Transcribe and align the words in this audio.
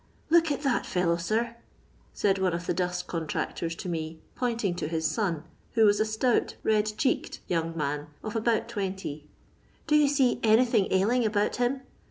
"Look 0.31 0.51
at 0.51 0.63
that 0.63 0.87
fellow, 0.87 1.17
sir 1.17 1.43
1" 1.43 1.55
said 2.15 2.37
one 2.39 2.53
of 2.55 2.65
the 2.65 2.73
dust 2.73 3.05
contracton 3.05 3.69
to 3.77 3.87
me, 3.87 4.19
pointing 4.33 4.73
to 4.77 4.87
his 4.87 5.05
son, 5.05 5.43
who 5.73 5.85
was 5.85 5.99
a 5.99 6.05
stout 6.05 6.55
red 6.63 6.91
cheeked 6.97 7.39
young 7.47 7.77
man 7.77 8.07
of 8.23 8.35
about 8.35 8.67
twenty." 8.67 9.27
Do 9.85 9.95
you 9.95 10.07
see 10.07 10.39
anything 10.43 10.91
ailing 10.91 11.23
about 11.23 11.57
him 11.57 11.81